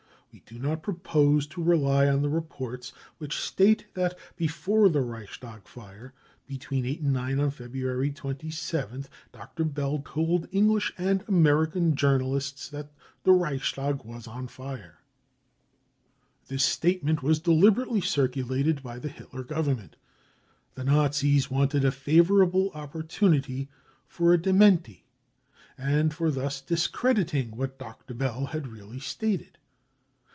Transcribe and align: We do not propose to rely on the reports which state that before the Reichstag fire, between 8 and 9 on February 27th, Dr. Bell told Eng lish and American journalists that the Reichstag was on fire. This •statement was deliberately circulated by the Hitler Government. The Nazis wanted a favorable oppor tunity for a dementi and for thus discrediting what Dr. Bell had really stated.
We 0.33 0.39
do 0.57 0.57
not 0.59 0.81
propose 0.81 1.45
to 1.47 1.61
rely 1.61 2.07
on 2.07 2.21
the 2.21 2.29
reports 2.29 2.93
which 3.17 3.37
state 3.37 3.85
that 3.95 4.17
before 4.37 4.87
the 4.87 5.01
Reichstag 5.01 5.67
fire, 5.67 6.13
between 6.47 6.85
8 6.85 7.01
and 7.01 7.11
9 7.11 7.39
on 7.41 7.51
February 7.51 8.11
27th, 8.11 9.07
Dr. 9.33 9.65
Bell 9.65 9.99
told 10.05 10.47
Eng 10.53 10.69
lish 10.69 10.93
and 10.97 11.25
American 11.27 11.95
journalists 11.97 12.69
that 12.69 12.93
the 13.23 13.33
Reichstag 13.33 14.05
was 14.05 14.25
on 14.25 14.47
fire. 14.47 14.99
This 16.47 16.63
•statement 16.77 17.21
was 17.21 17.39
deliberately 17.41 17.99
circulated 18.01 18.81
by 18.81 18.99
the 18.99 19.09
Hitler 19.09 19.43
Government. 19.43 19.97
The 20.75 20.85
Nazis 20.85 21.51
wanted 21.51 21.83
a 21.83 21.91
favorable 21.91 22.71
oppor 22.71 23.03
tunity 23.03 23.67
for 24.07 24.31
a 24.33 24.37
dementi 24.37 25.01
and 25.77 26.13
for 26.13 26.31
thus 26.31 26.61
discrediting 26.61 27.57
what 27.57 27.77
Dr. 27.79 28.13
Bell 28.13 28.45
had 28.47 28.67
really 28.69 28.99
stated. 29.01 29.57